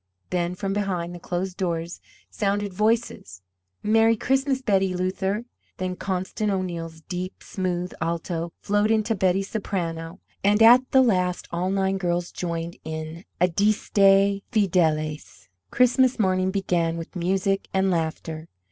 [0.31, 2.01] Then from behind the closed doors
[2.31, 3.43] sounded voices:
[3.83, 5.45] "Merry Christmas, Betty Luther!"
[5.77, 11.69] Then Constance O'Neill's deep, smooth alto flowed into Betty's soprano; and at the last all
[11.69, 18.47] nine girls joined in "Adeste Fideles." Christmas morning began with music and laughter.